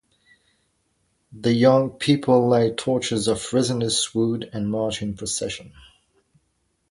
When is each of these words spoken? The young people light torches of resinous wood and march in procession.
The 1.31 1.53
young 1.53 1.91
people 1.91 2.49
light 2.49 2.75
torches 2.77 3.27
of 3.27 3.53
resinous 3.53 4.15
wood 4.15 4.49
and 4.51 4.67
march 4.67 5.03
in 5.03 5.13
procession. 5.15 5.73